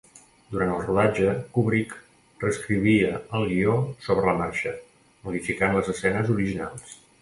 Durant 0.53 0.69
el 0.75 0.79
rodatge, 0.85 1.33
Kubrick 1.57 1.93
reescrivia 2.45 3.13
el 3.41 3.47
guió 3.53 3.79
sobre 4.09 4.29
la 4.31 4.37
marxa, 4.43 4.77
modificant 5.31 5.81
les 5.81 5.97
escenes 5.99 6.39
originals. 6.41 7.03